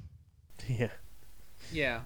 [0.67, 0.91] Yeah.
[1.71, 2.01] yeah,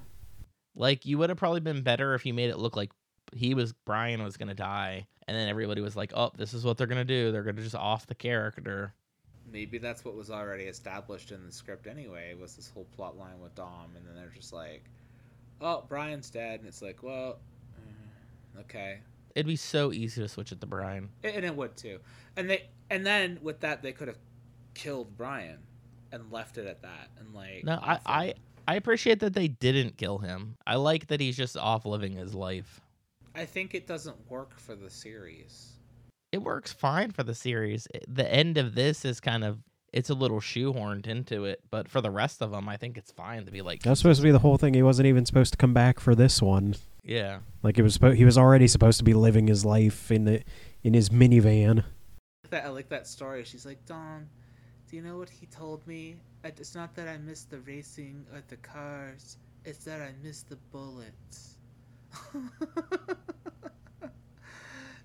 [0.75, 2.91] Like you would have probably been better if you made it look like
[3.35, 6.77] he was Brian was gonna die, and then everybody was like, "Oh, this is what
[6.77, 7.31] they're gonna do.
[7.31, 8.93] They're gonna just off the character."
[9.51, 12.33] Maybe that's what was already established in the script anyway.
[12.33, 14.83] Was this whole plot line with Dom, and then they're just like,
[15.61, 17.39] "Oh, Brian's dead," and it's like, "Well,
[17.79, 18.99] mm, okay."
[19.35, 21.09] It'd be so easy to switch it to Brian.
[21.23, 21.99] and it would too
[22.37, 24.17] and they and then with that they could have
[24.73, 25.57] killed brian
[26.11, 27.99] and left it at that and like No, I.
[28.05, 28.33] I
[28.69, 30.57] I appreciate that they didn't kill him.
[30.67, 32.81] I like that he's just off living his life.
[33.37, 35.73] I think it doesn't work for the series
[36.31, 37.87] It works fine for the series.
[38.07, 39.59] The end of this is kind of
[39.93, 43.11] it's a little shoehorned into it, but for the rest of them, I think it's
[43.11, 44.73] fine to be like, That was supposed to be the whole thing.
[44.73, 46.75] He wasn't even supposed to come back for this one.
[47.03, 48.17] yeah, Like it was supposed.
[48.17, 50.43] He was already supposed to be living his life in the
[50.83, 51.83] in his minivan.
[52.49, 54.29] that i like that story she's like dom
[54.89, 58.41] do you know what he told me it's not that i miss the racing or
[58.47, 61.56] the cars it's that i miss the bullets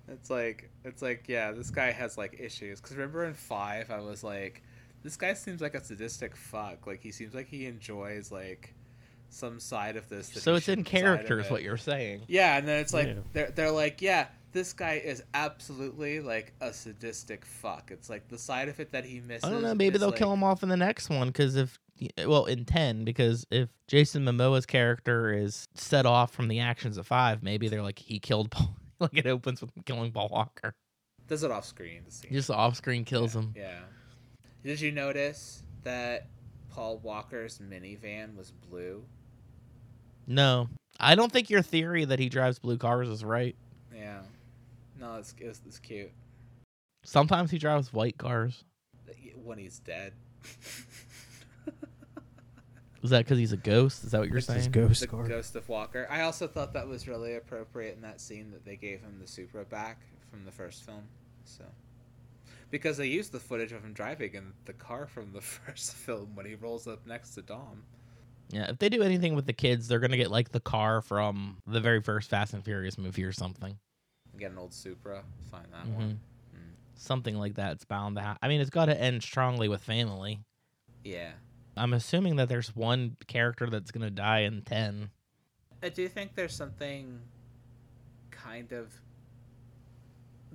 [0.07, 3.99] it's like it's like yeah this guy has like issues because remember in five i
[3.99, 4.61] was like
[5.03, 8.73] this guy seems like a sadistic fuck like he seems like he enjoys like
[9.29, 12.21] some side of this so it's in shouldn't side of character, is what you're saying.
[12.27, 13.13] Yeah, and then it's like Yeah.
[13.33, 17.89] they're they're like, yeah, this guy is absolutely like a sadistic fuck.
[17.91, 19.43] It's like the side of it that he misses.
[19.43, 19.73] I don't know.
[19.73, 22.65] Maybe they'll like- kill him off in the next one because if Eh, well in
[22.65, 27.67] ten because if Jason Momoa's character is set off from the actions of five, maybe
[27.67, 28.75] they're like he killed Paul.
[28.99, 30.73] like it opens with him killing Paul Walker.
[31.27, 32.01] Does it off screen?
[32.05, 32.29] The scene.
[32.29, 33.53] He just off screen kills yeah, him.
[33.55, 33.79] Yeah.
[34.63, 36.27] Did you notice that
[36.69, 39.03] Paul Walker's minivan was blue?
[40.25, 43.55] No, I don't think your theory that he drives blue cars is right.
[43.95, 44.21] Yeah.
[44.99, 46.11] No, it's it's, it's cute
[47.03, 48.63] Sometimes he drives white cars.
[49.43, 50.13] when he's dead.
[53.03, 54.03] Is that because he's a ghost?
[54.05, 54.71] Is that what you're It's saying?
[54.71, 55.27] ghost the car.
[55.27, 56.07] ghost of Walker.
[56.09, 59.27] I also thought that was really appropriate in that scene that they gave him the
[59.27, 59.99] Supra back
[60.31, 61.03] from the first film.
[61.43, 61.65] So,
[62.71, 66.29] because they used the footage of him driving in the car from the first film
[66.35, 67.83] when he rolls up next to Dom.
[68.49, 71.57] Yeah, if they do anything with the kids, they're gonna get like the car from
[71.67, 73.77] the very first Fast and Furious movie or something.
[74.39, 75.95] Get an old Supra, find that Mhm.
[75.95, 76.19] one.
[76.95, 77.73] Something like that.
[77.73, 78.21] It's bound to.
[78.21, 80.39] Ha- I mean, it's got to end strongly with family.
[81.03, 81.31] Yeah,
[81.75, 85.09] I'm assuming that there's one character that's gonna die in ten.
[85.81, 87.19] I do think there's something
[88.31, 88.93] kind of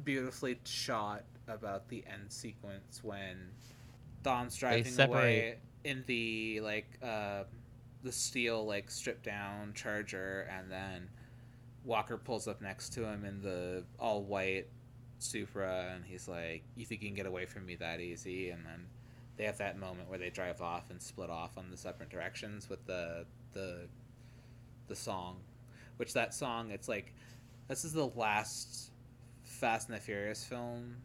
[0.04, 3.50] beautifully shot about the end sequence when
[4.22, 7.44] Dom's driving away in the like uh
[8.02, 11.08] the steel like stripped down charger and then
[11.84, 14.68] Walker pulls up next to him in the all white
[15.18, 18.50] Supra and he's like, You think you can get away from me that easy?
[18.50, 18.86] And then
[19.38, 22.68] they have that moment where they drive off and split off on the separate directions
[22.68, 23.88] with the the
[24.88, 25.36] the song.
[25.96, 27.14] Which that song it's like
[27.68, 28.90] this is the last
[29.44, 30.96] Fast and the Furious film,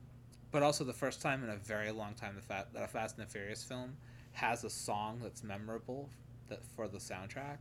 [0.52, 3.32] but also the first time in a very long time that a Fast and the
[3.32, 3.96] Furious film
[4.34, 6.10] has a song that's memorable
[6.50, 7.58] that for the soundtrack.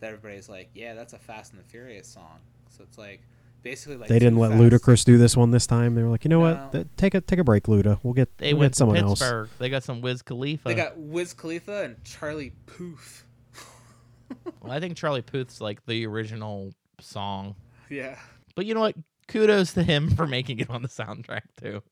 [0.00, 2.38] That everybody's like, yeah, that's a Fast and the Furious song.
[2.68, 3.22] So it's like
[3.62, 5.94] basically like They didn't let Fast- Ludacris do this one this time.
[5.94, 6.54] They were like, you know No.
[6.54, 6.72] what?
[6.72, 7.98] Th- take a take a break, Luda.
[8.02, 9.22] We'll get They we'll went get someone to else.
[9.58, 10.68] They got some Wiz Khalifa.
[10.68, 13.26] They got Wiz Khalifa and Charlie Poof.
[14.62, 17.54] well, I think Charlie Puth's like the original song.
[17.90, 18.16] yeah.
[18.54, 18.96] But you know what?
[19.28, 21.82] Kudos to him for making it on the soundtrack too.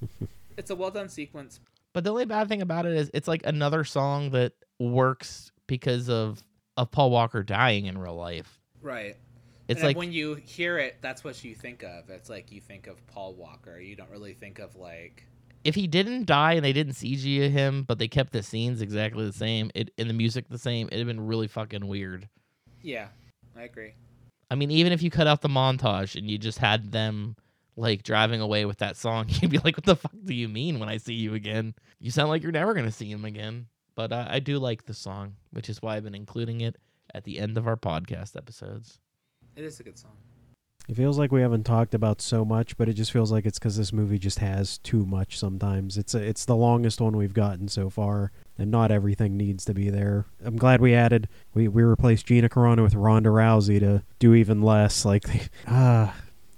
[0.56, 1.58] It's a well done sequence.
[1.92, 6.08] But the only bad thing about it is it's like another song that works because
[6.08, 6.42] of
[6.76, 8.60] of Paul Walker dying in real life.
[8.80, 9.16] Right.
[9.68, 12.10] It's and like when you hear it, that's what you think of.
[12.10, 13.78] It's like you think of Paul Walker.
[13.78, 15.26] You don't really think of like
[15.64, 19.24] if he didn't die and they didn't CG him, but they kept the scenes exactly
[19.24, 22.28] the same, it and the music the same, it'd have been really fucking weird.
[22.82, 23.08] Yeah,
[23.56, 23.94] I agree.
[24.50, 27.34] I mean, even if you cut out the montage and you just had them
[27.76, 30.78] like driving away with that song, you'd be like, "What the fuck do you mean
[30.78, 31.74] when I see you again?
[31.98, 34.94] You sound like you're never gonna see him again." But uh, I do like the
[34.94, 36.76] song, which is why I've been including it
[37.14, 38.98] at the end of our podcast episodes.
[39.56, 40.16] It is a good song.
[40.88, 43.58] It feels like we haven't talked about so much, but it just feels like it's
[43.58, 45.38] because this movie just has too much.
[45.38, 49.64] Sometimes it's a, it's the longest one we've gotten so far, and not everything needs
[49.64, 50.26] to be there.
[50.44, 54.60] I'm glad we added we we replaced Gina Carano with Ronda Rousey to do even
[54.60, 55.06] less.
[55.06, 55.24] Like,
[55.66, 56.14] ah,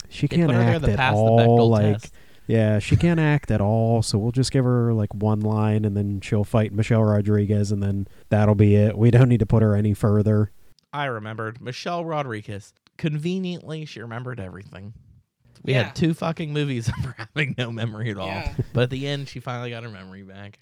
[0.08, 1.68] she can't put her there act at pass all.
[1.68, 2.14] Like, test.
[2.48, 4.02] yeah, she can't act at all.
[4.02, 7.80] So we'll just give her like one line, and then she'll fight Michelle Rodriguez, and
[7.80, 8.98] then that'll be it.
[8.98, 10.50] We don't need to put her any further.
[10.92, 12.72] I remembered Michelle Rodriguez.
[12.96, 14.94] Conveniently, she remembered everything.
[15.62, 15.84] We Yeah.
[15.84, 18.26] had two fucking movies of her having no memory at all.
[18.26, 18.54] Yeah.
[18.72, 20.58] But at the end, she finally got her memory back.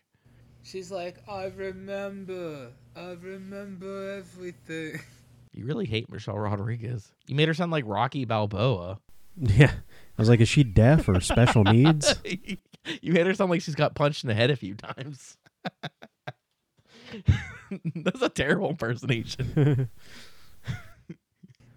[0.62, 5.00] She's like, I remember, I remember everything.
[5.56, 7.12] You really hate Michelle Rodriguez.
[7.28, 8.98] You made her sound like Rocky Balboa.
[9.40, 9.70] Yeah.
[9.70, 12.12] I was like, is she deaf or special needs?
[13.02, 15.36] you made her sound like she's got punched in the head a few times.
[17.94, 19.88] That's a terrible impersonation.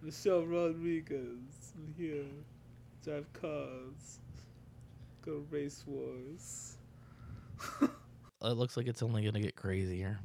[0.08, 2.24] Michelle Rodriguez, I'm here.
[3.04, 4.20] Drive cars.
[5.22, 6.78] Go race wars.
[7.82, 10.18] it looks like it's only going to get crazier.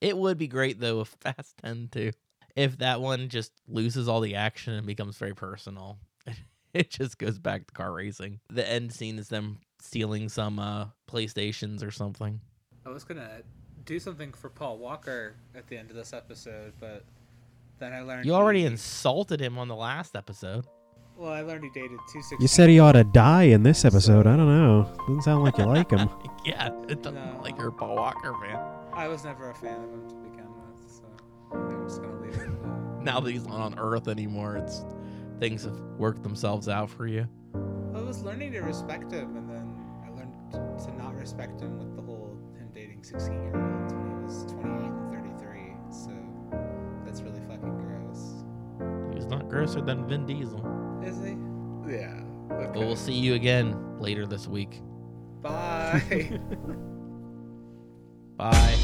[0.00, 2.12] It would be great though if Fast 10 too.
[2.54, 5.98] If that one just loses all the action and becomes very personal.
[6.72, 8.40] It just goes back to car racing.
[8.50, 12.38] The end scene is them stealing some uh PlayStations or something.
[12.84, 13.40] I was gonna
[13.86, 17.04] do something for Paul Walker at the end of this episode, but
[17.78, 20.66] then I learned You already he, insulted him on the last episode.
[21.16, 22.38] Well, I learned he dated two sixteen.
[22.42, 24.26] You said he ought to die in this episode.
[24.26, 24.92] I don't know.
[25.06, 26.10] Doesn't sound like you like him.
[26.44, 27.40] yeah, it doesn't No.
[27.42, 28.58] like you're a Paul Walker fan.
[28.92, 31.04] I was never a fan of him to begin with, so
[31.56, 32.50] I'm just gonna leave it.
[33.06, 34.84] Now that he's not on Earth anymore, it's
[35.38, 37.28] things have worked themselves out for you.
[37.94, 39.74] I was learning to respect him, and then
[40.04, 44.06] I learned to not respect him with the whole him dating 16 year olds when
[44.18, 44.95] he was 28 and
[49.26, 50.64] He's not grosser than Vin Diesel.
[51.02, 51.36] Is he?
[51.92, 52.20] Yeah.
[52.52, 52.70] Okay.
[52.72, 54.80] But we'll see you again later this week.
[55.42, 56.38] Bye.
[58.36, 58.76] Bye.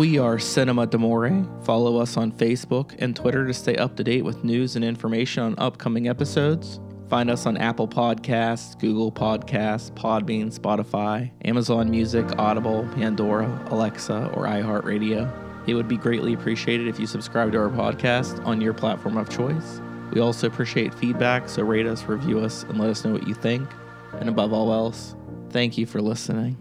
[0.00, 1.62] We are Cinema Demore.
[1.62, 5.42] Follow us on Facebook and Twitter to stay up to date with news and information
[5.42, 6.80] on upcoming episodes.
[7.10, 14.44] Find us on Apple Podcasts, Google Podcasts, Podbean, Spotify, Amazon Music, Audible, Pandora, Alexa, or
[14.44, 15.68] iHeartRadio.
[15.68, 19.28] It would be greatly appreciated if you subscribe to our podcast on your platform of
[19.28, 19.82] choice.
[20.14, 23.34] We also appreciate feedback, so rate us, review us, and let us know what you
[23.34, 23.68] think.
[24.14, 25.14] And above all else,
[25.50, 26.56] thank you for listening.